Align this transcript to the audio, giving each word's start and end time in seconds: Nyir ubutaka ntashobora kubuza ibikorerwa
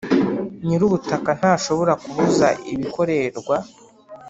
Nyir 0.65 0.81
ubutaka 0.87 1.29
ntashobora 1.39 1.93
kubuza 2.03 2.47
ibikorerwa 2.73 3.55